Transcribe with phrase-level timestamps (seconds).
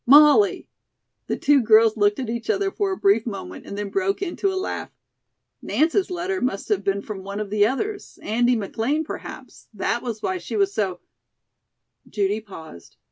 [0.07, 0.67] "Molly!"
[1.27, 4.51] The two girls looked at each other for a brief moment and then broke into
[4.51, 4.89] a laugh.
[5.61, 10.23] "Nance's letter must have been from one of the others, Andy McLean, perhaps, that was
[10.23, 11.01] why she was so"
[12.09, 12.97] Judy paused.